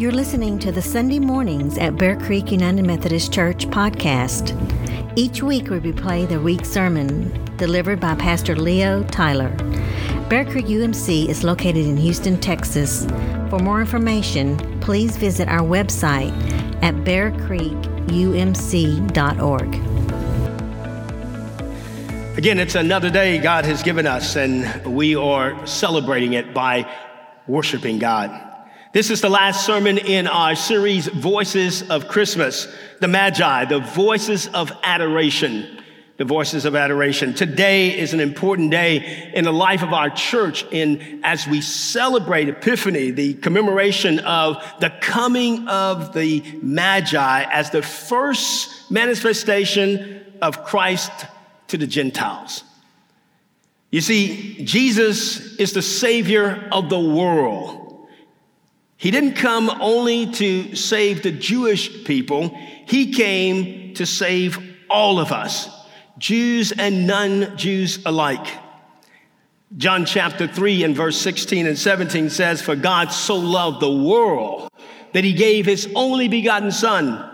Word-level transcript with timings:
You're 0.00 0.12
listening 0.12 0.58
to 0.60 0.72
the 0.72 0.80
Sunday 0.80 1.18
Mornings 1.18 1.76
at 1.76 1.98
Bear 1.98 2.16
Creek 2.16 2.50
United 2.50 2.86
Methodist 2.86 3.34
Church 3.34 3.66
podcast. 3.66 4.56
Each 5.14 5.42
week 5.42 5.68
we 5.68 5.78
replay 5.78 6.26
the 6.26 6.40
week's 6.40 6.70
sermon 6.70 7.30
delivered 7.58 8.00
by 8.00 8.14
Pastor 8.14 8.56
Leo 8.56 9.04
Tyler. 9.04 9.50
Bear 10.30 10.46
Creek 10.46 10.64
UMC 10.64 11.28
is 11.28 11.44
located 11.44 11.84
in 11.84 11.98
Houston, 11.98 12.40
Texas. 12.40 13.04
For 13.50 13.58
more 13.58 13.82
information, 13.82 14.56
please 14.80 15.18
visit 15.18 15.48
our 15.48 15.60
website 15.60 16.32
at 16.82 16.94
bearcreekumc.org. 16.94 19.74
Again, 22.38 22.58
it's 22.58 22.74
another 22.74 23.10
day 23.10 23.36
God 23.36 23.66
has 23.66 23.82
given 23.82 24.06
us, 24.06 24.34
and 24.34 24.96
we 24.96 25.14
are 25.14 25.66
celebrating 25.66 26.32
it 26.32 26.54
by 26.54 26.90
worshiping 27.46 27.98
God. 27.98 28.49
This 28.92 29.10
is 29.10 29.20
the 29.20 29.30
last 29.30 29.64
sermon 29.64 29.98
in 29.98 30.26
our 30.26 30.56
series, 30.56 31.06
Voices 31.06 31.88
of 31.90 32.08
Christmas, 32.08 32.66
the 32.98 33.06
Magi, 33.06 33.66
the 33.66 33.78
voices 33.78 34.48
of 34.48 34.72
adoration. 34.82 35.80
The 36.16 36.24
voices 36.24 36.64
of 36.64 36.74
adoration. 36.74 37.32
Today 37.32 37.96
is 37.96 38.14
an 38.14 38.20
important 38.20 38.72
day 38.72 39.30
in 39.32 39.44
the 39.44 39.52
life 39.52 39.84
of 39.84 39.92
our 39.92 40.10
church 40.10 40.64
in 40.72 41.20
as 41.22 41.46
we 41.46 41.60
celebrate 41.60 42.48
Epiphany, 42.48 43.12
the 43.12 43.34
commemoration 43.34 44.18
of 44.18 44.56
the 44.80 44.90
coming 45.00 45.68
of 45.68 46.12
the 46.12 46.42
Magi 46.60 47.44
as 47.44 47.70
the 47.70 47.82
first 47.82 48.90
manifestation 48.90 50.20
of 50.42 50.64
Christ 50.64 51.12
to 51.68 51.78
the 51.78 51.86
Gentiles. 51.86 52.64
You 53.92 54.00
see, 54.00 54.64
Jesus 54.64 55.54
is 55.58 55.74
the 55.74 55.80
Savior 55.80 56.68
of 56.72 56.90
the 56.90 56.98
world. 57.00 57.79
He 59.00 59.10
didn't 59.10 59.32
come 59.32 59.70
only 59.80 60.26
to 60.32 60.76
save 60.76 61.22
the 61.22 61.32
Jewish 61.32 62.04
people, 62.04 62.54
He 62.84 63.14
came 63.14 63.94
to 63.94 64.04
save 64.04 64.58
all 64.90 65.18
of 65.18 65.32
us, 65.32 65.70
Jews 66.18 66.70
and 66.70 67.06
non 67.06 67.56
Jews 67.56 68.00
alike. 68.04 68.46
John 69.74 70.04
chapter 70.04 70.46
3 70.46 70.84
and 70.84 70.94
verse 70.94 71.18
16 71.18 71.66
and 71.66 71.78
17 71.78 72.28
says, 72.28 72.60
For 72.60 72.76
God 72.76 73.10
so 73.10 73.36
loved 73.36 73.80
the 73.80 73.90
world 73.90 74.68
that 75.14 75.24
He 75.24 75.32
gave 75.32 75.64
His 75.64 75.90
only 75.94 76.28
begotten 76.28 76.70
Son, 76.70 77.26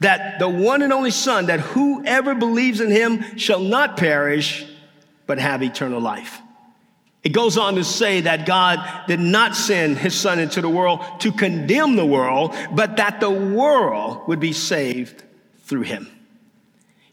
that 0.00 0.40
the 0.40 0.48
one 0.48 0.82
and 0.82 0.92
only 0.92 1.12
Son, 1.12 1.46
that 1.46 1.60
whoever 1.60 2.34
believes 2.34 2.80
in 2.80 2.90
Him 2.90 3.38
shall 3.38 3.60
not 3.60 3.96
perish, 3.96 4.66
but 5.28 5.38
have 5.38 5.62
eternal 5.62 6.00
life. 6.00 6.40
It 7.24 7.32
goes 7.32 7.56
on 7.56 7.76
to 7.76 7.84
say 7.84 8.20
that 8.20 8.44
God 8.44 9.06
did 9.08 9.18
not 9.18 9.56
send 9.56 9.96
his 9.96 10.14
son 10.14 10.38
into 10.38 10.60
the 10.60 10.68
world 10.68 11.00
to 11.20 11.32
condemn 11.32 11.96
the 11.96 12.04
world, 12.04 12.54
but 12.70 12.98
that 12.98 13.18
the 13.18 13.30
world 13.30 14.28
would 14.28 14.40
be 14.40 14.52
saved 14.52 15.24
through 15.62 15.82
him. 15.82 16.06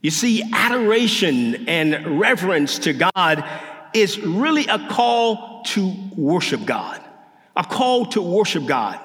You 0.01 0.11
see, 0.11 0.43
adoration 0.51 1.69
and 1.69 2.19
reverence 2.19 2.79
to 2.79 2.93
God 2.93 3.45
is 3.93 4.19
really 4.19 4.67
a 4.67 4.87
call 4.89 5.63
to 5.63 5.93
worship 6.17 6.65
God, 6.65 7.01
a 7.55 7.63
call 7.63 8.07
to 8.07 8.21
worship 8.21 8.65
God. 8.65 8.99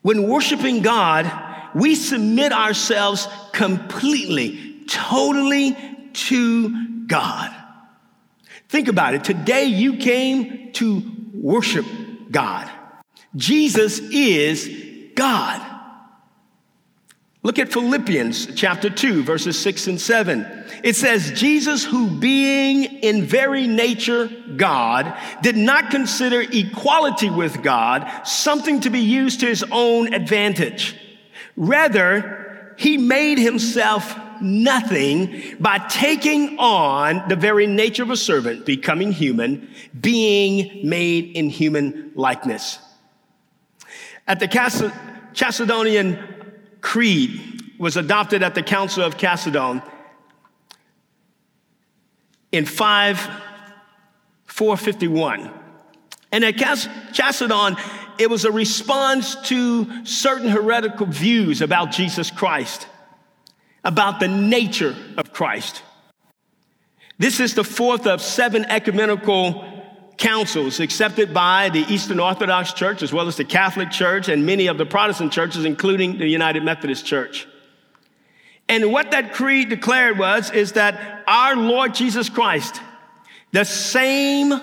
When 0.00 0.28
worshiping 0.28 0.82
God, 0.82 1.30
we 1.74 1.94
submit 1.94 2.52
ourselves 2.52 3.28
completely, 3.52 4.80
totally 4.88 5.76
to 6.12 7.06
God. 7.06 7.54
Think 8.72 8.88
about 8.88 9.12
it. 9.12 9.22
Today 9.22 9.64
you 9.64 9.98
came 9.98 10.72
to 10.72 11.02
worship 11.34 11.84
God. 12.30 12.70
Jesus 13.36 13.98
is 13.98 14.66
God. 15.14 15.60
Look 17.42 17.58
at 17.58 17.70
Philippians 17.70 18.54
chapter 18.54 18.88
2, 18.88 19.24
verses 19.24 19.58
6 19.58 19.88
and 19.88 20.00
7. 20.00 20.46
It 20.82 20.96
says, 20.96 21.32
Jesus, 21.32 21.84
who 21.84 22.18
being 22.18 22.84
in 22.84 23.24
very 23.24 23.66
nature 23.66 24.30
God, 24.56 25.18
did 25.42 25.58
not 25.58 25.90
consider 25.90 26.40
equality 26.40 27.28
with 27.28 27.62
God 27.62 28.10
something 28.24 28.80
to 28.80 28.88
be 28.88 29.00
used 29.00 29.40
to 29.40 29.46
his 29.48 29.62
own 29.70 30.14
advantage. 30.14 30.96
Rather, 31.56 32.74
he 32.78 32.96
made 32.96 33.36
himself 33.36 34.16
nothing 34.42 35.56
by 35.60 35.78
taking 35.78 36.58
on 36.58 37.28
the 37.28 37.36
very 37.36 37.66
nature 37.66 38.02
of 38.02 38.10
a 38.10 38.16
servant, 38.16 38.66
becoming 38.66 39.12
human, 39.12 39.68
being 39.98 40.88
made 40.88 41.36
in 41.36 41.48
human 41.48 42.12
likeness. 42.14 42.78
At 44.26 44.40
the 44.40 44.48
Chalcedonian 44.48 46.18
Creed 46.80 47.62
was 47.78 47.96
adopted 47.96 48.42
at 48.42 48.54
the 48.54 48.62
Council 48.62 49.02
of 49.02 49.16
Chalcedon 49.16 49.82
in 52.52 52.66
5 52.66 53.30
451. 54.46 55.50
And 56.30 56.44
at 56.44 56.56
Chalcedon, 57.12 57.76
it 58.18 58.30
was 58.30 58.44
a 58.44 58.52
response 58.52 59.34
to 59.48 60.04
certain 60.04 60.48
heretical 60.48 61.06
views 61.06 61.62
about 61.62 61.90
Jesus 61.90 62.30
Christ 62.30 62.86
about 63.84 64.20
the 64.20 64.28
nature 64.28 64.94
of 65.16 65.32
Christ. 65.32 65.82
This 67.18 67.40
is 67.40 67.54
the 67.54 67.64
fourth 67.64 68.06
of 68.06 68.20
seven 68.20 68.64
ecumenical 68.64 69.68
councils 70.18 70.80
accepted 70.80 71.34
by 71.34 71.68
the 71.68 71.80
Eastern 71.88 72.20
Orthodox 72.20 72.72
Church, 72.72 73.02
as 73.02 73.12
well 73.12 73.28
as 73.28 73.36
the 73.36 73.44
Catholic 73.44 73.90
Church 73.90 74.28
and 74.28 74.46
many 74.46 74.66
of 74.68 74.78
the 74.78 74.86
Protestant 74.86 75.32
churches, 75.32 75.64
including 75.64 76.18
the 76.18 76.26
United 76.26 76.62
Methodist 76.64 77.04
Church. 77.04 77.48
And 78.68 78.92
what 78.92 79.10
that 79.10 79.32
creed 79.32 79.68
declared 79.68 80.18
was, 80.18 80.50
is 80.50 80.72
that 80.72 81.24
our 81.26 81.56
Lord 81.56 81.94
Jesus 81.94 82.28
Christ, 82.28 82.80
the 83.50 83.64
same 83.64 84.54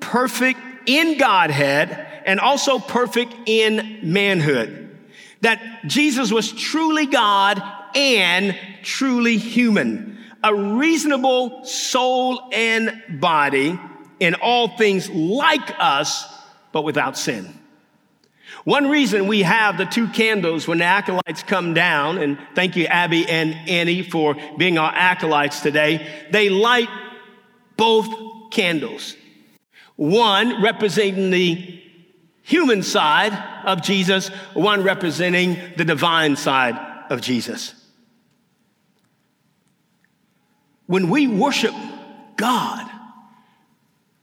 perfect 0.00 0.60
in 0.86 1.18
Godhead 1.18 2.06
and 2.24 2.38
also 2.40 2.78
perfect 2.78 3.34
in 3.46 4.00
manhood, 4.02 4.96
that 5.40 5.60
Jesus 5.86 6.30
was 6.30 6.52
truly 6.52 7.06
God 7.06 7.62
and 7.98 8.56
truly 8.82 9.36
human, 9.38 10.18
a 10.44 10.54
reasonable 10.54 11.64
soul 11.64 12.48
and 12.52 13.02
body 13.20 13.78
in 14.20 14.34
all 14.36 14.68
things 14.76 15.10
like 15.10 15.74
us, 15.80 16.24
but 16.70 16.82
without 16.82 17.18
sin. 17.18 17.52
One 18.62 18.88
reason 18.88 19.26
we 19.26 19.42
have 19.42 19.78
the 19.78 19.84
two 19.84 20.08
candles 20.08 20.68
when 20.68 20.78
the 20.78 20.84
acolytes 20.84 21.42
come 21.42 21.74
down, 21.74 22.18
and 22.18 22.38
thank 22.54 22.76
you, 22.76 22.86
Abby 22.86 23.28
and 23.28 23.54
Annie, 23.68 24.02
for 24.02 24.36
being 24.56 24.78
our 24.78 24.92
acolytes 24.94 25.60
today, 25.60 26.06
they 26.30 26.48
light 26.48 26.88
both 27.76 28.08
candles. 28.52 29.16
One 29.96 30.62
representing 30.62 31.30
the 31.30 31.82
human 32.42 32.84
side 32.84 33.32
of 33.64 33.82
Jesus, 33.82 34.28
one 34.54 34.84
representing 34.84 35.56
the 35.76 35.84
divine 35.84 36.36
side 36.36 36.78
of 37.10 37.20
Jesus. 37.20 37.74
When 40.88 41.10
we 41.10 41.28
worship 41.28 41.74
God, 42.36 42.90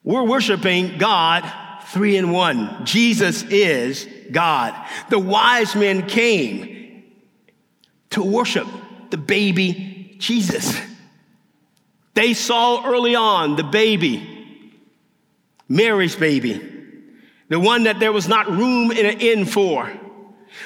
we're 0.03 0.23
worshiping 0.23 0.97
God 0.97 1.49
three 1.89 2.17
in 2.17 2.31
one. 2.31 2.85
Jesus 2.85 3.43
is 3.43 4.07
God. 4.31 4.73
The 5.09 5.19
wise 5.19 5.75
men 5.75 6.07
came 6.07 7.03
to 8.09 8.23
worship 8.23 8.67
the 9.11 9.17
baby 9.17 10.15
Jesus. 10.17 10.75
They 12.15 12.33
saw 12.33 12.83
early 12.83 13.13
on 13.13 13.57
the 13.57 13.63
baby, 13.63 14.27
Mary's 15.69 16.15
baby, 16.15 16.59
the 17.47 17.59
one 17.59 17.83
that 17.83 17.99
there 17.99 18.11
was 18.11 18.27
not 18.27 18.49
room 18.49 18.89
in 18.91 19.05
an 19.05 19.19
inn 19.19 19.45
for, 19.45 19.91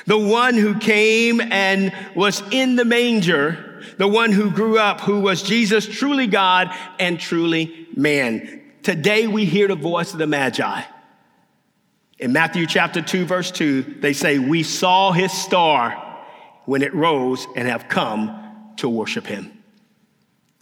the 0.06 0.18
one 0.18 0.56
who 0.56 0.80
came 0.80 1.42
and 1.42 1.92
was 2.16 2.42
in 2.52 2.78
the 2.78 2.86
manger 2.86 3.69
the 3.98 4.08
one 4.08 4.32
who 4.32 4.52
grew 4.52 4.78
up, 4.78 5.02
who 5.02 5.20
was 5.20 5.44
Jesus, 5.44 5.86
truly 5.86 6.28
God 6.28 6.76
and 7.00 7.20
truly 7.20 7.88
man. 7.96 8.62
Today 8.84 9.28
we 9.28 9.46
hear 9.46 9.68
the 9.68 9.76
voice 9.76 10.14
of 10.14 10.20
the 10.20 10.28
Magi. 10.28 10.84
In 12.18 12.34
Matthew 12.34 12.66
chapter 12.66 13.02
2, 13.02 13.26
verse 13.26 13.52
2, 13.52 13.98
they 14.00 14.14
say, 14.14 14.40
We 14.40 14.64
saw 14.64 15.12
his 15.12 15.32
star 15.32 16.26
when 16.66 16.82
it 16.82 16.94
rose 16.94 17.48
and 17.56 17.68
have 17.68 17.88
come 17.88 18.74
to 18.78 18.90
worship 18.90 19.26
him. 19.26 19.52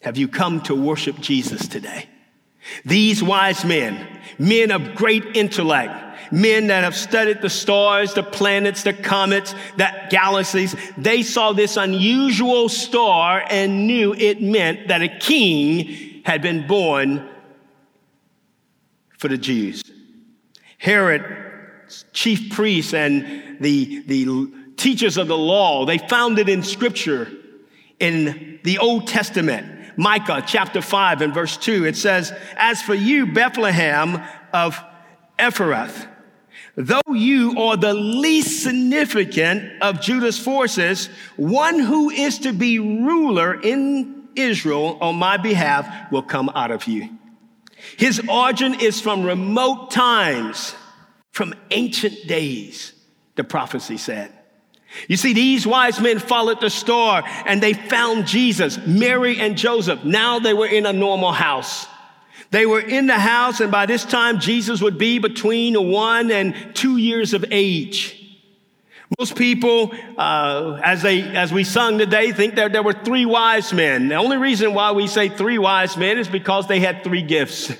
Have 0.01 0.17
you 0.17 0.27
come 0.27 0.61
to 0.61 0.75
worship 0.75 1.19
Jesus 1.19 1.67
today? 1.67 2.07
These 2.85 3.23
wise 3.23 3.65
men, 3.65 4.19
men 4.37 4.71
of 4.71 4.95
great 4.95 5.35
intellect, 5.35 6.31
men 6.31 6.67
that 6.67 6.83
have 6.83 6.95
studied 6.95 7.41
the 7.41 7.49
stars, 7.49 8.13
the 8.13 8.23
planets, 8.23 8.83
the 8.83 8.93
comets, 8.93 9.55
the 9.77 9.89
galaxies, 10.09 10.75
they 10.97 11.23
saw 11.23 11.53
this 11.53 11.77
unusual 11.77 12.69
star 12.69 13.43
and 13.49 13.87
knew 13.87 14.13
it 14.13 14.41
meant 14.41 14.87
that 14.89 15.01
a 15.01 15.07
king 15.07 16.21
had 16.25 16.41
been 16.41 16.67
born 16.67 17.27
for 19.17 19.27
the 19.27 19.37
Jews. 19.37 19.83
Herod 20.77 21.45
chief 22.13 22.51
priests 22.51 22.93
and 22.93 23.57
the, 23.59 24.03
the 24.07 24.51
teachers 24.75 25.17
of 25.17 25.27
the 25.27 25.37
law. 25.37 25.85
They 25.85 25.97
found 25.97 26.39
it 26.39 26.49
in 26.49 26.63
scripture 26.63 27.31
in 27.99 28.59
the 28.63 28.77
Old 28.77 29.07
Testament. 29.07 29.76
Micah 29.97 30.43
chapter 30.45 30.81
5 30.81 31.23
and 31.23 31.33
verse 31.33 31.57
2, 31.57 31.85
it 31.85 31.97
says, 31.97 32.31
As 32.55 32.81
for 32.81 32.93
you, 32.93 33.25
Bethlehem 33.33 34.21
of 34.53 34.79
Ephrath, 35.39 36.07
though 36.75 37.01
you 37.13 37.59
are 37.59 37.75
the 37.75 37.95
least 37.95 38.61
significant 38.61 39.81
of 39.81 39.99
Judah's 39.99 40.37
forces, 40.37 41.07
one 41.35 41.79
who 41.79 42.11
is 42.11 42.37
to 42.39 42.53
be 42.53 42.77
ruler 42.77 43.59
in 43.59 44.27
Israel 44.35 44.99
on 45.01 45.15
my 45.15 45.37
behalf 45.37 46.11
will 46.11 46.21
come 46.21 46.49
out 46.49 46.69
of 46.69 46.85
you. 46.85 47.09
His 47.97 48.21
origin 48.29 48.79
is 48.79 49.01
from 49.01 49.23
remote 49.23 49.89
times, 49.89 50.75
from 51.31 51.55
ancient 51.71 52.27
days, 52.27 52.93
the 53.35 53.43
prophecy 53.43 53.97
said. 53.97 54.36
You 55.07 55.17
see, 55.17 55.33
these 55.33 55.67
wise 55.67 55.99
men 55.99 56.19
followed 56.19 56.61
the 56.61 56.69
star 56.69 57.23
and 57.45 57.61
they 57.61 57.73
found 57.73 58.25
Jesus, 58.25 58.77
Mary 58.85 59.39
and 59.39 59.57
Joseph. 59.57 60.03
Now 60.03 60.39
they 60.39 60.53
were 60.53 60.67
in 60.67 60.85
a 60.85 60.93
normal 60.93 61.31
house. 61.31 61.87
They 62.49 62.65
were 62.65 62.79
in 62.79 63.07
the 63.07 63.19
house, 63.19 63.59
and 63.59 63.71
by 63.71 63.85
this 63.85 64.05
time, 64.05 64.39
Jesus 64.39 64.81
would 64.81 64.97
be 64.97 65.19
between 65.19 65.91
one 65.91 66.31
and 66.31 66.55
two 66.73 66.95
years 66.95 67.33
of 67.33 67.43
age. 67.51 68.13
Most 69.19 69.35
people, 69.35 69.93
uh, 70.17 70.79
as, 70.83 71.01
they, 71.01 71.21
as 71.21 71.51
we 71.51 71.63
sung 71.63 71.97
today, 71.97 72.31
think 72.31 72.55
that 72.55 72.71
there 72.71 72.83
were 72.83 72.93
three 72.93 73.25
wise 73.25 73.73
men. 73.73 74.09
The 74.09 74.15
only 74.15 74.37
reason 74.37 74.73
why 74.73 74.91
we 74.91 75.07
say 75.07 75.29
three 75.29 75.57
wise 75.57 75.97
men 75.97 76.17
is 76.17 76.27
because 76.27 76.67
they 76.67 76.79
had 76.79 77.03
three 77.03 77.21
gifts. 77.21 77.73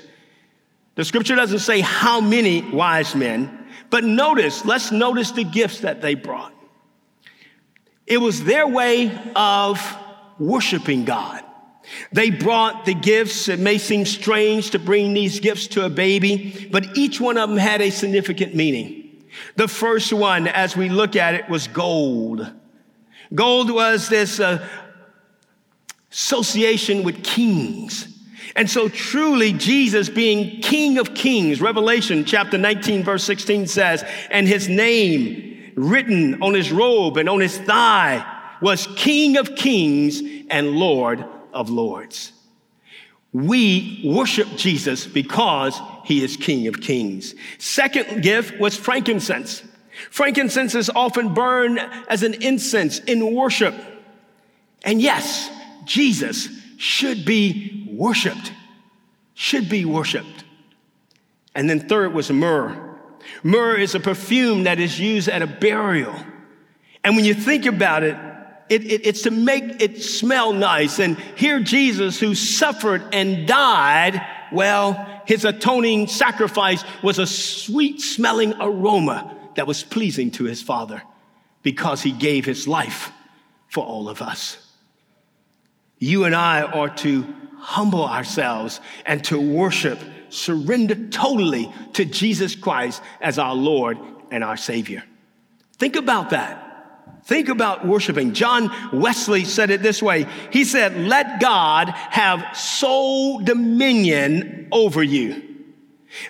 The 0.96 1.04
scripture 1.04 1.36
doesn't 1.36 1.60
say 1.60 1.80
how 1.80 2.20
many 2.20 2.62
wise 2.62 3.14
men, 3.14 3.66
but 3.88 4.04
notice, 4.04 4.64
let's 4.64 4.90
notice 4.90 5.30
the 5.30 5.44
gifts 5.44 5.80
that 5.80 6.02
they 6.02 6.14
brought. 6.14 6.52
It 8.08 8.18
was 8.18 8.44
their 8.44 8.66
way 8.66 9.12
of 9.36 9.96
worshiping 10.38 11.04
God. 11.04 11.44
They 12.12 12.30
brought 12.30 12.84
the 12.84 12.94
gifts. 12.94 13.48
It 13.48 13.58
may 13.58 13.78
seem 13.78 14.04
strange 14.06 14.70
to 14.70 14.78
bring 14.78 15.14
these 15.14 15.40
gifts 15.40 15.66
to 15.68 15.84
a 15.84 15.90
baby, 15.90 16.68
but 16.70 16.96
each 16.96 17.20
one 17.20 17.36
of 17.36 17.48
them 17.48 17.58
had 17.58 17.80
a 17.80 17.90
significant 17.90 18.54
meaning. 18.54 19.26
The 19.56 19.68
first 19.68 20.12
one, 20.12 20.48
as 20.48 20.76
we 20.76 20.88
look 20.88 21.16
at 21.16 21.34
it, 21.34 21.48
was 21.48 21.68
gold. 21.68 22.50
Gold 23.34 23.70
was 23.70 24.08
this 24.08 24.40
uh, 24.40 24.66
association 26.10 27.02
with 27.02 27.22
kings. 27.22 28.14
And 28.56 28.68
so, 28.68 28.88
truly, 28.88 29.52
Jesus 29.52 30.08
being 30.08 30.60
King 30.62 30.98
of 30.98 31.14
Kings, 31.14 31.60
Revelation 31.60 32.24
chapter 32.24 32.56
19, 32.58 33.04
verse 33.04 33.22
16 33.24 33.66
says, 33.66 34.04
and 34.30 34.48
his 34.48 34.68
name 34.68 35.47
written 35.78 36.42
on 36.42 36.54
his 36.54 36.72
robe 36.72 37.16
and 37.16 37.28
on 37.28 37.40
his 37.40 37.56
thigh 37.58 38.24
was 38.60 38.88
King 38.96 39.36
of 39.36 39.54
Kings 39.54 40.20
and 40.50 40.72
Lord 40.72 41.24
of 41.52 41.70
Lords. 41.70 42.32
We 43.32 44.02
worship 44.04 44.48
Jesus 44.56 45.06
because 45.06 45.78
he 46.04 46.24
is 46.24 46.36
King 46.36 46.66
of 46.66 46.80
Kings. 46.80 47.34
Second 47.58 48.22
gift 48.22 48.58
was 48.58 48.76
frankincense. 48.76 49.62
Frankincense 50.10 50.74
is 50.74 50.90
often 50.90 51.34
burned 51.34 51.78
as 52.08 52.22
an 52.22 52.34
incense 52.34 52.98
in 53.00 53.34
worship. 53.34 53.74
And 54.84 55.02
yes, 55.02 55.50
Jesus 55.84 56.48
should 56.78 57.24
be 57.24 57.88
worshiped. 57.90 58.52
Should 59.34 59.68
be 59.68 59.84
worshiped. 59.84 60.44
And 61.54 61.68
then 61.68 61.80
third 61.80 62.14
was 62.14 62.30
myrrh. 62.30 62.87
Myrrh 63.42 63.76
is 63.76 63.94
a 63.94 64.00
perfume 64.00 64.64
that 64.64 64.78
is 64.78 64.98
used 64.98 65.28
at 65.28 65.42
a 65.42 65.46
burial. 65.46 66.14
And 67.04 67.16
when 67.16 67.24
you 67.24 67.34
think 67.34 67.66
about 67.66 68.02
it, 68.02 68.16
it, 68.68 68.84
it, 68.84 69.06
it's 69.06 69.22
to 69.22 69.30
make 69.30 69.82
it 69.82 70.02
smell 70.02 70.52
nice. 70.52 70.98
And 70.98 71.18
here 71.36 71.60
Jesus, 71.60 72.20
who 72.20 72.34
suffered 72.34 73.02
and 73.12 73.46
died, 73.46 74.20
well, 74.52 75.22
his 75.26 75.44
atoning 75.44 76.06
sacrifice 76.06 76.84
was 77.02 77.18
a 77.18 77.26
sweet 77.26 78.00
smelling 78.00 78.54
aroma 78.60 79.36
that 79.56 79.66
was 79.66 79.82
pleasing 79.82 80.30
to 80.32 80.44
his 80.44 80.62
Father 80.62 81.02
because 81.62 82.02
he 82.02 82.12
gave 82.12 82.44
his 82.44 82.68
life 82.68 83.12
for 83.68 83.84
all 83.84 84.08
of 84.08 84.22
us. 84.22 84.58
You 85.98 86.24
and 86.24 86.34
I 86.34 86.62
are 86.62 86.88
to 86.88 87.26
humble 87.58 88.04
ourselves 88.04 88.80
and 89.04 89.22
to 89.24 89.38
worship, 89.38 89.98
surrender 90.30 90.94
totally 91.08 91.72
to 91.94 92.04
Jesus 92.04 92.54
Christ 92.54 93.02
as 93.20 93.38
our 93.38 93.54
Lord 93.54 93.98
and 94.30 94.44
our 94.44 94.56
Savior. 94.56 95.04
Think 95.78 95.96
about 95.96 96.30
that. 96.30 96.64
Think 97.24 97.48
about 97.48 97.86
worshiping. 97.86 98.32
John 98.32 98.70
Wesley 98.92 99.44
said 99.44 99.70
it 99.70 99.82
this 99.82 100.02
way. 100.02 100.26
He 100.50 100.64
said, 100.64 100.96
let 100.96 101.40
God 101.40 101.90
have 101.90 102.56
sole 102.56 103.40
dominion 103.40 104.68
over 104.72 105.02
you. 105.02 105.42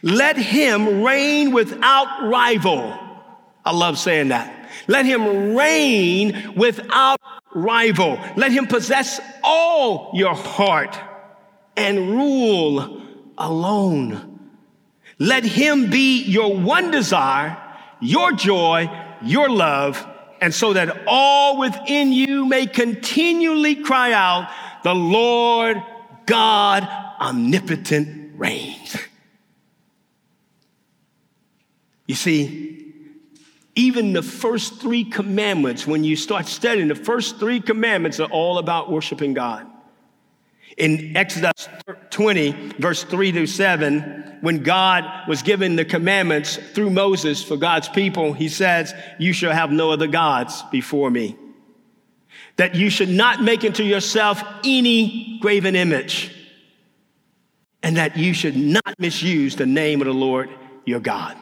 Let 0.02 0.36
him 0.36 1.04
reign 1.04 1.52
without 1.52 2.28
rival. 2.28 2.98
I 3.64 3.72
love 3.72 3.96
saying 3.98 4.28
that. 4.28 4.70
Let 4.88 5.06
him 5.06 5.54
reign 5.54 6.54
without 6.56 7.20
rival. 7.54 8.18
Let 8.36 8.50
him 8.50 8.66
possess 8.66 9.20
all 9.44 10.10
your 10.14 10.34
heart 10.34 10.98
and 11.76 12.10
rule 12.10 13.02
alone. 13.38 14.50
Let 15.18 15.44
him 15.44 15.90
be 15.90 16.22
your 16.22 16.56
one 16.56 16.90
desire, 16.90 17.56
your 18.00 18.32
joy, 18.32 18.90
your 19.22 19.48
love, 19.48 20.06
and 20.40 20.54
so 20.54 20.72
that 20.74 21.04
all 21.06 21.58
within 21.58 22.12
you 22.12 22.46
may 22.46 22.66
continually 22.66 23.76
cry 23.76 24.12
out, 24.12 24.48
the 24.84 24.94
Lord 24.94 25.82
God 26.26 26.86
omnipotent 27.20 28.38
reigns. 28.38 28.96
You 32.06 32.14
see, 32.14 32.92
even 33.74 34.12
the 34.12 34.22
first 34.22 34.80
three 34.80 35.04
commandments, 35.04 35.86
when 35.86 36.04
you 36.04 36.16
start 36.16 36.46
studying, 36.46 36.88
the 36.88 36.94
first 36.94 37.38
three 37.38 37.60
commandments 37.60 38.18
are 38.18 38.30
all 38.30 38.58
about 38.58 38.90
worshiping 38.90 39.34
God. 39.34 39.66
In 40.78 41.16
Exodus 41.16 41.68
20, 42.10 42.74
verse 42.78 43.02
3 43.02 43.32
to 43.32 43.46
7, 43.46 44.38
when 44.42 44.62
God 44.62 45.04
was 45.28 45.42
given 45.42 45.74
the 45.74 45.84
commandments 45.84 46.56
through 46.56 46.90
Moses 46.90 47.42
for 47.42 47.56
God's 47.56 47.88
people, 47.88 48.32
he 48.32 48.48
says, 48.48 48.94
You 49.18 49.32
shall 49.32 49.52
have 49.52 49.72
no 49.72 49.90
other 49.90 50.06
gods 50.06 50.62
before 50.70 51.10
me. 51.10 51.36
That 52.56 52.76
you 52.76 52.90
should 52.90 53.08
not 53.08 53.42
make 53.42 53.64
unto 53.64 53.82
yourself 53.82 54.40
any 54.62 55.40
graven 55.40 55.74
image, 55.74 56.32
and 57.82 57.96
that 57.96 58.16
you 58.16 58.32
should 58.32 58.56
not 58.56 58.98
misuse 59.00 59.56
the 59.56 59.66
name 59.66 60.00
of 60.00 60.06
the 60.06 60.14
Lord 60.14 60.48
your 60.84 61.00
God. 61.00 61.36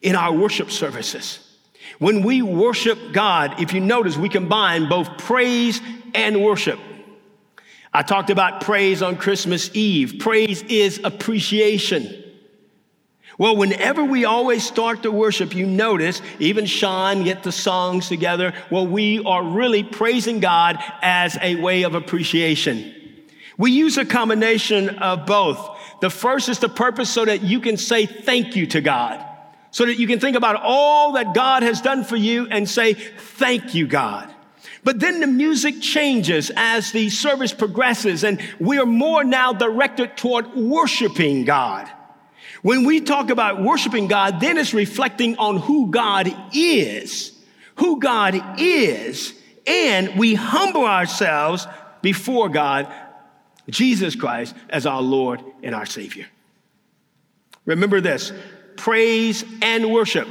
In 0.00 0.16
our 0.16 0.32
worship 0.32 0.70
services, 0.70 1.46
when 1.98 2.22
we 2.22 2.40
worship 2.40 2.98
God, 3.12 3.60
if 3.60 3.74
you 3.74 3.80
notice, 3.80 4.16
we 4.16 4.30
combine 4.30 4.88
both 4.88 5.18
praise 5.18 5.82
and 6.14 6.42
worship. 6.42 6.78
I 7.92 8.02
talked 8.02 8.30
about 8.30 8.60
praise 8.60 9.02
on 9.02 9.16
Christmas 9.16 9.70
Eve. 9.74 10.20
Praise 10.20 10.62
is 10.62 11.00
appreciation. 11.02 12.24
Well, 13.36 13.56
whenever 13.56 14.04
we 14.04 14.26
always 14.26 14.66
start 14.66 15.02
to 15.04 15.10
worship, 15.10 15.54
you 15.54 15.66
notice, 15.66 16.20
even 16.38 16.66
Sean 16.66 17.24
get 17.24 17.42
the 17.42 17.52
songs 17.52 18.06
together. 18.06 18.52
Well, 18.70 18.86
we 18.86 19.24
are 19.24 19.42
really 19.42 19.82
praising 19.82 20.40
God 20.40 20.78
as 21.00 21.38
a 21.40 21.56
way 21.56 21.84
of 21.84 21.94
appreciation. 21.94 22.94
We 23.56 23.72
use 23.72 23.96
a 23.96 24.04
combination 24.04 24.90
of 24.98 25.26
both. 25.26 25.58
The 26.00 26.10
first 26.10 26.48
is 26.48 26.58
the 26.58 26.68
purpose 26.68 27.10
so 27.10 27.24
that 27.24 27.42
you 27.42 27.60
can 27.60 27.76
say 27.76 28.06
thank 28.06 28.56
you 28.56 28.66
to 28.68 28.80
God, 28.80 29.24
so 29.70 29.86
that 29.86 29.98
you 29.98 30.06
can 30.06 30.20
think 30.20 30.36
about 30.36 30.56
all 30.62 31.12
that 31.12 31.34
God 31.34 31.62
has 31.62 31.80
done 31.80 32.04
for 32.04 32.16
you 32.16 32.46
and 32.50 32.68
say, 32.68 32.92
thank 32.94 33.74
you, 33.74 33.86
God. 33.86 34.32
But 34.82 34.98
then 34.98 35.20
the 35.20 35.26
music 35.26 35.80
changes 35.80 36.50
as 36.56 36.92
the 36.92 37.10
service 37.10 37.52
progresses, 37.52 38.24
and 38.24 38.40
we 38.58 38.78
are 38.78 38.86
more 38.86 39.24
now 39.24 39.52
directed 39.52 40.16
toward 40.16 40.54
worshiping 40.54 41.44
God. 41.44 41.90
When 42.62 42.84
we 42.84 43.00
talk 43.00 43.30
about 43.30 43.62
worshiping 43.62 44.06
God, 44.06 44.40
then 44.40 44.58
it's 44.58 44.74
reflecting 44.74 45.36
on 45.38 45.58
who 45.58 45.90
God 45.90 46.34
is, 46.54 47.32
who 47.76 48.00
God 48.00 48.40
is, 48.58 49.34
and 49.66 50.18
we 50.18 50.34
humble 50.34 50.84
ourselves 50.84 51.66
before 52.02 52.48
God, 52.48 52.92
Jesus 53.68 54.14
Christ, 54.14 54.54
as 54.68 54.86
our 54.86 55.02
Lord 55.02 55.42
and 55.62 55.74
our 55.74 55.86
Savior. 55.86 56.26
Remember 57.66 58.00
this 58.00 58.32
praise 58.76 59.44
and 59.60 59.92
worship 59.92 60.26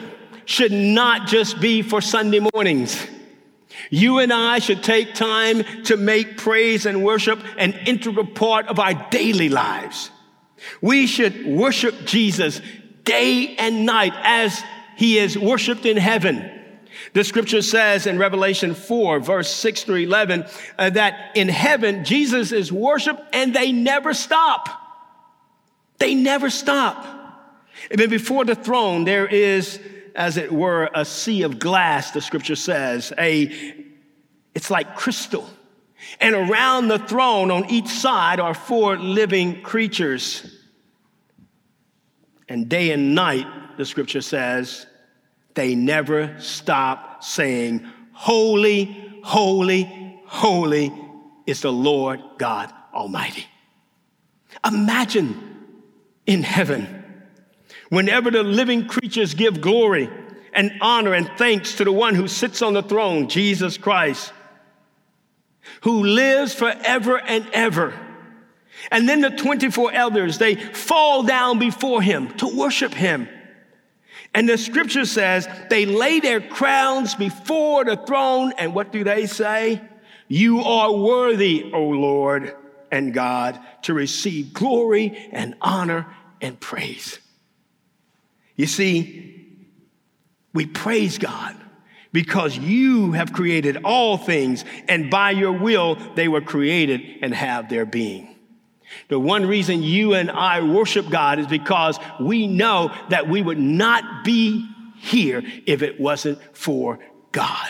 should 0.46 0.72
not 0.72 1.27
just 1.27 1.62
be 1.62 1.84
for 1.84 2.01
Sunday 2.01 2.39
mornings. 2.53 3.06
You 3.90 4.20
and 4.20 4.32
I 4.32 4.60
should 4.60 4.84
take 4.84 5.14
time 5.14 5.64
to 5.86 5.98
make 5.98 6.38
praise 6.38 6.86
and 6.86 7.04
worship 7.04 7.40
an 7.58 7.74
integral 7.86 8.26
part 8.26 8.68
of 8.68 8.80
our 8.80 8.94
daily 9.10 9.50
lives. 9.50 10.12
We 10.82 11.08
should 11.08 11.46
worship 11.46 12.06
Jesus 12.06 12.62
day 13.04 13.56
and 13.58 13.86
night 13.86 14.14
as 14.24 14.64
he 14.96 15.18
is 15.18 15.38
worshiped 15.38 15.86
in 15.86 15.98
heaven. 15.98 16.60
The 17.14 17.24
scripture 17.24 17.62
says 17.62 18.06
in 18.06 18.18
Revelation 18.18 18.74
4, 18.74 19.20
verse 19.20 19.50
6 19.50 19.84
through 19.84 19.96
11, 19.96 20.46
uh, 20.78 20.90
that 20.92 21.32
in 21.36 21.48
heaven, 21.48 22.04
Jesus 22.04 22.52
is 22.52 22.72
worshiped 22.72 23.22
and 23.34 23.54
they 23.54 23.72
never 23.72 24.14
stop. 24.14 24.70
They 25.98 26.16
never 26.16 26.50
stop. 26.50 27.06
And 27.90 28.00
then 28.00 28.10
before 28.10 28.46
the 28.46 28.56
throne, 28.56 29.06
there 29.06 29.26
is, 29.26 29.80
as 30.16 30.38
it 30.38 30.51
were, 30.51 30.89
a 30.94 31.06
sea 31.06 31.44
of 31.44 31.60
glass, 31.60 32.12
the 32.12 32.22
scripture 32.22 32.56
says. 32.56 33.13
A, 33.18 33.86
it's 34.54 34.70
like 34.70 34.96
crystal. 34.96 35.50
And 36.20 36.36
around 36.36 36.88
the 36.88 37.00
throne 37.00 37.51
on 37.51 37.70
each 37.70 37.88
side 37.88 38.39
are 38.39 38.54
four 38.54 38.98
living 38.98 39.62
creatures. 39.62 40.56
And 42.48 42.68
day 42.68 42.92
and 42.92 43.13
night, 43.13 43.48
the 43.78 43.86
scripture 43.86 44.22
says, 44.22 44.88
they 45.54 45.75
never 45.75 46.36
stop 46.39 47.24
saying, 47.24 47.86
Holy, 48.13 49.20
holy, 49.24 50.20
holy 50.25 50.92
is 51.46 51.62
the 51.62 51.72
Lord 51.72 52.22
God 52.38 52.74
Almighty. 52.94 53.46
Imagine 54.66 55.38
in 56.25 56.44
heaven 56.44 56.99
whenever 57.89 58.31
the 58.31 58.43
living 58.43 58.88
creatures 58.88 59.34
give 59.34 59.62
glory 59.62 60.10
and 60.53 60.72
honor 60.81 61.13
and 61.13 61.29
thanks 61.38 61.75
to 61.75 61.84
the 61.84 61.91
one 61.91 62.15
who 62.15 62.27
sits 62.27 62.62
on 62.62 62.74
the 62.74 62.84
throne, 62.84 63.27
Jesus 63.27 63.77
Christ, 63.77 64.34
who 65.81 66.03
lives 66.03 66.53
forever 66.53 67.19
and 67.19 67.48
ever. 67.53 67.93
And 68.91 69.08
then 69.08 69.22
the 69.22 69.29
24 69.29 69.91
elders, 69.91 70.38
they 70.38 70.55
fall 70.55 71.24
down 71.24 71.60
before 71.60 72.01
him 72.01 72.29
to 72.38 72.48
worship 72.48 72.93
him. 72.93 73.27
And 74.34 74.48
the 74.48 74.58
scripture 74.58 75.05
says 75.05 75.48
they 75.69 75.86
lay 75.86 76.19
their 76.19 76.39
crowns 76.39 77.15
before 77.15 77.84
the 77.86 77.98
throne. 77.98 78.53
And 78.58 78.74
what 78.74 78.91
do 78.91 79.03
they 79.03 79.25
say? 79.25 79.81
You 80.27 80.62
are 80.62 80.93
worthy, 80.93 81.72
O 81.74 81.81
Lord 81.84 82.55
and 82.91 83.13
God, 83.13 83.60
to 83.84 83.93
receive 83.93 84.53
glory 84.53 85.29
and 85.31 85.55
honor 85.62 86.15
and 86.41 86.60
praise. 86.60 87.19
You 88.60 88.68
see, 88.68 89.48
we 90.54 90.66
praise 90.66 91.18
God 91.18 91.56
because 92.12 92.58
you 92.58 93.13
have 93.13 93.32
created 93.32 93.86
all 93.86 94.18
things, 94.18 94.66
and 94.89 95.10
by 95.10 95.32
your 95.32 95.54
will 95.54 95.96
they 96.16 96.28
were 96.28 96.42
created 96.42 97.00
and 97.22 97.34
have 97.34 97.70
their 97.70 97.86
being. 97.86 98.36
The 99.08 99.18
one 99.18 99.46
reason 99.46 99.82
you 99.82 100.13
and 100.13 100.30
I 100.30 100.62
worship 100.62 101.10
God 101.10 101.39
is 101.39 101.48
because 101.48 101.98
we 102.20 102.48
know 102.48 102.94
that 103.08 103.30
we 103.30 103.42
would 103.42 103.60
not 103.60 104.25
be 104.25 104.68
here 104.98 105.42
if 105.66 105.82
it 105.82 105.98
wasn't 105.98 106.38
for 106.51 107.00
God. 107.32 107.70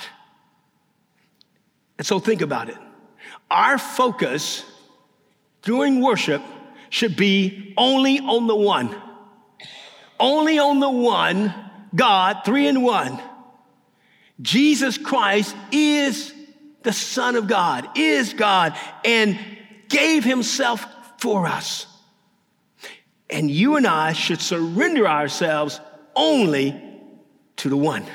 And 2.00 2.08
so 2.08 2.18
think 2.18 2.42
about 2.42 2.68
it. 2.68 2.78
Our 3.52 3.78
focus 3.78 4.66
during 5.62 6.02
worship 6.02 6.42
should 6.90 7.16
be 7.16 7.76
only 7.78 8.18
on 8.22 8.48
the 8.48 8.56
one. 8.56 9.00
Only 10.20 10.60
on 10.60 10.80
the 10.80 10.90
one, 10.90 11.54
God, 11.96 12.42
three 12.46 12.68
in 12.68 12.82
one. 12.82 13.20
Jesus 14.42 14.98
Christ 14.98 15.56
is 15.72 16.34
the 16.84 16.94
Son 16.94 17.36
of 17.36 17.48
God, 17.48 17.88
is 17.96 18.34
God, 18.34 18.78
and 19.04 19.38
gave 19.90 20.24
himself 20.24 20.86
for 21.20 21.46
us. 21.48 21.86
And 23.30 23.52
you 23.52 23.76
and 23.76 23.86
I 23.86 24.14
should 24.14 24.42
surrender 24.42 25.08
ourselves 25.08 25.80
only 26.16 26.82
to 27.58 27.70
the 27.70 27.78
one. 27.78 28.06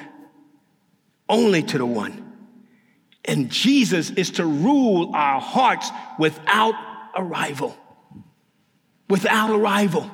Only 1.29 1.63
to 1.63 1.79
the 1.79 1.87
one. 1.87 2.21
And 3.25 3.51
Jesus 3.51 4.11
is 4.11 4.33
to 4.33 4.45
rule 4.45 5.13
our 5.15 5.41
hearts 5.41 5.91
without 6.19 6.75
a 7.15 7.23
rival. 7.23 7.77
Without 9.09 9.51
a 9.51 9.57
rival. 9.57 10.11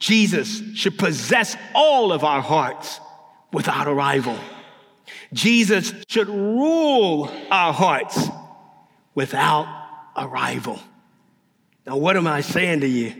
Jesus 0.00 0.62
should 0.74 0.98
possess 0.98 1.56
all 1.74 2.12
of 2.12 2.24
our 2.24 2.40
hearts 2.40 2.98
without 3.52 3.86
a 3.86 3.94
rival. 3.94 4.36
Jesus 5.32 5.92
should 6.08 6.28
rule 6.28 7.30
our 7.50 7.72
hearts 7.72 8.28
without 9.14 9.66
a 10.16 10.26
rival. 10.26 10.80
Now, 11.86 11.98
what 11.98 12.16
am 12.16 12.26
I 12.26 12.40
saying 12.40 12.80
to 12.80 12.88
you? 12.88 13.14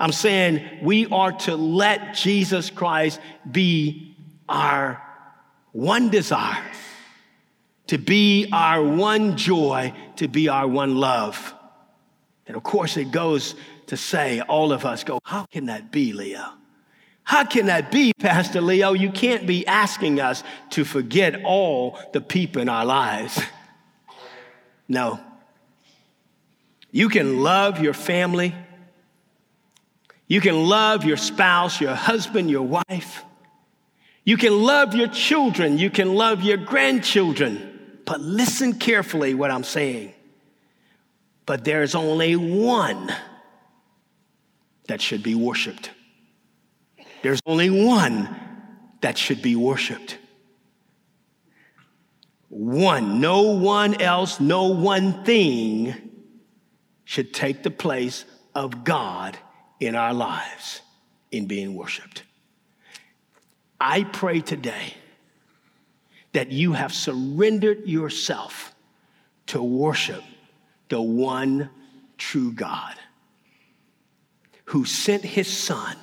I'm 0.00 0.12
saying 0.12 0.80
we 0.82 1.06
are 1.06 1.32
to 1.32 1.56
let 1.56 2.14
Jesus 2.14 2.70
Christ 2.70 3.20
be 3.50 4.16
our 4.48 5.02
one 5.72 6.08
desire, 6.08 6.64
to 7.88 7.98
be 7.98 8.48
our 8.52 8.82
one 8.82 9.36
joy, 9.36 9.92
to 10.16 10.28
be 10.28 10.48
our 10.48 10.66
one 10.66 10.96
love. 10.96 11.54
And 12.46 12.56
of 12.56 12.62
course, 12.62 12.96
it 12.96 13.10
goes 13.10 13.54
to 13.88 13.96
say, 13.96 14.40
all 14.40 14.72
of 14.72 14.84
us 14.84 15.04
go, 15.04 15.18
How 15.24 15.44
can 15.46 15.66
that 15.66 15.90
be, 15.90 16.12
Leo? 16.12 16.44
How 17.24 17.44
can 17.44 17.66
that 17.66 17.90
be, 17.90 18.12
Pastor 18.18 18.62
Leo? 18.62 18.94
You 18.94 19.10
can't 19.10 19.46
be 19.46 19.66
asking 19.66 20.18
us 20.18 20.42
to 20.70 20.84
forget 20.84 21.42
all 21.44 21.98
the 22.14 22.22
people 22.22 22.62
in 22.62 22.68
our 22.68 22.84
lives. 22.84 23.38
No. 24.90 25.20
You 26.90 27.10
can 27.10 27.42
love 27.42 27.78
your 27.78 27.92
family. 27.92 28.54
You 30.26 30.40
can 30.40 30.66
love 30.66 31.04
your 31.04 31.18
spouse, 31.18 31.78
your 31.78 31.94
husband, 31.94 32.50
your 32.50 32.62
wife. 32.62 33.22
You 34.24 34.38
can 34.38 34.62
love 34.62 34.94
your 34.94 35.08
children. 35.08 35.76
You 35.76 35.90
can 35.90 36.14
love 36.14 36.42
your 36.42 36.56
grandchildren. 36.56 38.00
But 38.06 38.22
listen 38.22 38.78
carefully 38.78 39.34
what 39.34 39.50
I'm 39.50 39.62
saying. 39.62 40.14
But 41.44 41.64
there's 41.64 41.94
only 41.94 42.34
one 42.36 43.14
that 44.88 45.00
should 45.00 45.22
be 45.22 45.34
worshiped. 45.34 45.90
There's 47.22 47.40
only 47.46 47.70
one 47.70 48.34
that 49.00 49.16
should 49.16 49.40
be 49.40 49.54
worshiped. 49.54 50.18
One, 52.48 53.20
no 53.20 53.42
one 53.42 54.00
else, 54.00 54.40
no 54.40 54.68
one 54.68 55.24
thing 55.24 55.94
should 57.04 57.32
take 57.32 57.62
the 57.62 57.70
place 57.70 58.24
of 58.54 58.84
God 58.84 59.38
in 59.78 59.94
our 59.94 60.12
lives 60.12 60.80
in 61.30 61.46
being 61.46 61.74
worshiped. 61.74 62.22
I 63.80 64.04
pray 64.04 64.40
today 64.40 64.94
that 66.32 66.50
you 66.50 66.72
have 66.72 66.92
surrendered 66.92 67.86
yourself 67.86 68.74
to 69.46 69.62
worship 69.62 70.22
the 70.88 71.00
one 71.00 71.70
true 72.16 72.52
God 72.52 72.96
who 74.68 74.84
sent 74.84 75.24
his 75.24 75.48
son, 75.48 75.96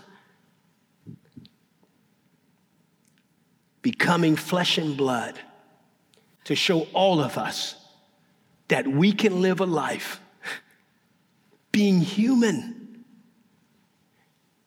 becoming 3.84 4.36
flesh 4.36 4.80
and 4.80 4.98
blood, 4.98 5.40
to 6.46 6.56
show 6.56 6.82
all 6.92 7.22
of 7.22 7.38
us 7.38 7.76
that 8.68 8.88
we 8.88 9.12
can 9.12 9.44
live 9.44 9.60
a 9.60 9.66
life 9.68 10.20
being 11.72 12.00
human 12.02 13.06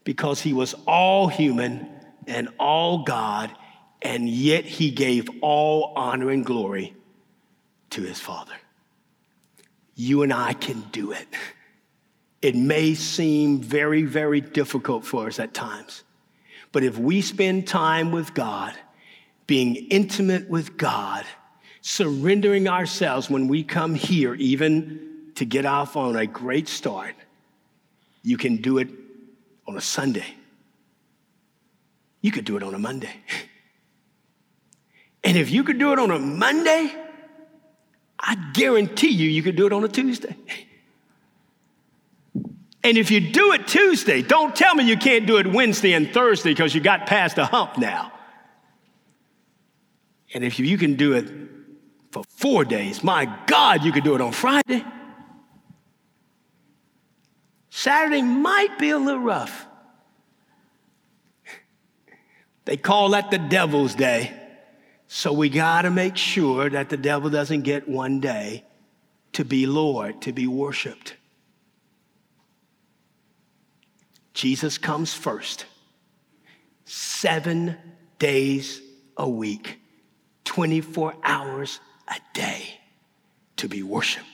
because 0.05 0.41
he 0.41 0.53
was 0.53 0.77
all 0.87 1.27
human 1.27 1.89
and 2.29 2.49
all 2.61 3.03
God, 3.03 3.51
and 4.01 4.29
yet 4.29 4.65
he 4.65 4.93
gave 4.93 5.29
all 5.41 5.93
honor 5.97 6.31
and 6.31 6.47
glory 6.47 6.95
to 7.91 8.03
his 8.03 8.21
Father. 8.21 8.55
You 9.97 10.23
and 10.23 10.33
I 10.33 10.53
can 10.53 10.83
do 10.93 11.11
it. 11.11 11.27
It 12.41 12.55
may 12.55 12.95
seem 12.95 13.61
very, 13.61 14.03
very 14.03 14.41
difficult 14.41 15.05
for 15.05 15.27
us 15.27 15.39
at 15.39 15.55
times, 15.55 16.05
but 16.73 16.85
if 16.85 16.99
we 16.99 17.21
spend 17.21 17.67
time 17.67 18.13
with 18.13 18.35
God, 18.35 18.75
being 19.47 19.75
intimate 19.75 20.49
with 20.49 20.77
God, 20.77 21.25
surrendering 21.81 22.69
ourselves 22.69 23.29
when 23.31 23.49
we 23.49 23.65
come 23.65 23.95
here, 23.95 24.35
even 24.35 25.31
to 25.37 25.45
get 25.45 25.65
off 25.65 25.97
on 25.97 26.17
a 26.17 26.27
great 26.27 26.69
start, 26.69 27.15
you 28.23 28.37
can 28.37 28.57
do 28.57 28.79
it 28.79 28.89
on 29.67 29.77
a 29.77 29.81
Sunday. 29.81 30.27
You 32.21 32.31
could 32.31 32.45
do 32.45 32.57
it 32.57 32.63
on 32.63 32.75
a 32.75 32.79
Monday. 32.79 33.15
And 35.25 35.37
if 35.37 35.51
you 35.51 35.65
could 35.65 35.79
do 35.79 35.93
it 35.93 35.99
on 35.99 36.11
a 36.11 36.19
Monday, 36.19 36.93
I 38.19 38.35
guarantee 38.53 39.11
you, 39.11 39.29
you 39.29 39.43
could 39.43 39.57
do 39.57 39.67
it 39.67 39.73
on 39.73 39.85
a 39.85 39.89
Tuesday. 39.89 40.37
And 42.89 42.97
if 42.97 43.11
you 43.11 43.21
do 43.21 43.53
it 43.53 43.67
Tuesday, 43.67 44.23
don't 44.23 44.57
tell 44.57 44.75
me 44.75 44.83
you 44.83 44.97
can't 44.97 45.27
do 45.27 45.37
it 45.37 45.47
Wednesday 45.47 45.93
and 45.93 46.11
Thursday 46.11 46.53
because 46.53 46.75
you 46.75 46.81
got 46.81 47.07
past 47.07 47.37
the 47.37 47.45
hump 47.45 47.77
now. 47.77 48.11
And 50.33 50.43
if 50.43 50.59
you 50.59 50.79
can 50.79 50.95
do 50.95 51.13
it 51.13 51.31
for 52.13 52.25
four 52.25 52.65
days, 52.65 53.05
my 53.05 53.31
God, 53.47 53.85
you 53.85 53.93
could 53.93 54.05
do 54.05 54.15
it 54.15 54.23
on 54.23 54.33
Friday. 54.33 54.87
Saturday 57.69 58.23
might 58.23 58.79
be 58.79 58.89
a 58.89 58.99
little 58.99 59.21
rough. 59.21 59.67
They 62.65 62.79
call 62.79 63.11
that 63.11 63.31
the 63.31 63.39
devil's 63.39 63.95
day. 63.95 64.33
So 65.09 65.35
we 65.35 65.51
got 65.51 65.83
to 65.83 65.91
make 65.91 66.17
sure 66.17 66.71
that 66.71 66.89
the 66.89 66.97
devil 66.97 67.29
doesn't 67.29 67.63
get 67.63 67.87
one 67.87 68.21
day 68.21 68.65
to 69.35 69.45
be 69.45 69.67
Lord, 69.67 70.23
to 70.23 70.33
be 70.33 70.47
worshiped. 70.47 71.18
Jesus 74.39 74.79
comes 74.79 75.13
first, 75.13 75.67
seven 76.85 77.77
days 78.21 78.81
a 79.17 79.29
week, 79.29 79.81
24 80.45 81.13
hours 81.25 81.81
a 82.07 82.21
day 82.35 82.79
to 83.57 83.67
be 83.67 83.83
worshiped. 83.83 84.25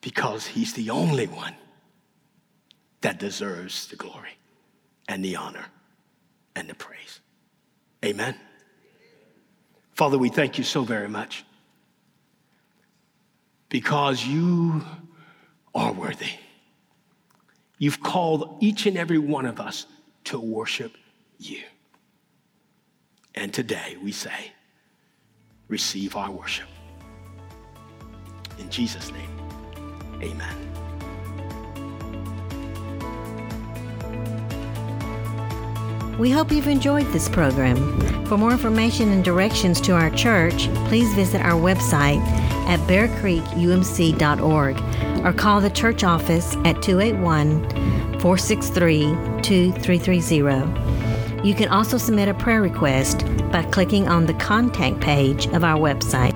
Because 0.00 0.46
he's 0.46 0.72
the 0.74 0.90
only 0.90 1.26
one 1.26 1.56
that 3.00 3.18
deserves 3.18 3.88
the 3.88 3.96
glory 3.96 4.38
and 5.08 5.24
the 5.24 5.34
honor 5.34 5.66
and 6.54 6.70
the 6.70 6.76
praise. 6.76 7.18
Amen. 8.04 8.36
Father, 9.94 10.16
we 10.16 10.28
thank 10.28 10.58
you 10.58 10.64
so 10.64 10.84
very 10.84 11.08
much 11.08 11.44
because 13.68 14.24
you 14.24 14.84
are 15.76 15.92
worthy. 15.92 16.30
You've 17.78 18.02
called 18.02 18.58
each 18.60 18.86
and 18.86 18.96
every 18.96 19.18
one 19.18 19.44
of 19.44 19.60
us 19.60 19.86
to 20.24 20.40
worship 20.40 20.96
you. 21.38 21.62
And 23.34 23.52
today 23.52 23.96
we 24.02 24.12
say, 24.12 24.52
receive 25.68 26.16
our 26.16 26.30
worship. 26.30 26.68
In 28.58 28.70
Jesus' 28.70 29.12
name, 29.12 29.28
amen. 30.22 30.56
We 36.18 36.30
hope 36.30 36.50
you've 36.50 36.66
enjoyed 36.66 37.06
this 37.12 37.28
program. 37.28 38.24
For 38.24 38.38
more 38.38 38.52
information 38.52 39.12
and 39.12 39.22
directions 39.22 39.82
to 39.82 39.92
our 39.92 40.08
church, 40.10 40.68
please 40.86 41.12
visit 41.14 41.42
our 41.42 41.60
website 41.60 42.24
at 42.66 42.80
bearcreekumc.org 42.80 45.24
or 45.24 45.32
call 45.32 45.60
the 45.60 45.70
church 45.70 46.04
office 46.04 46.54
at 46.64 46.82
281 46.82 47.68
463 48.20 49.02
2330. 49.42 50.96
You 51.46 51.54
can 51.54 51.68
also 51.68 51.96
submit 51.96 52.28
a 52.28 52.34
prayer 52.34 52.60
request 52.60 53.24
by 53.52 53.62
clicking 53.70 54.08
on 54.08 54.26
the 54.26 54.34
contact 54.34 55.00
page 55.00 55.46
of 55.48 55.64
our 55.64 55.78
website. 55.78 56.35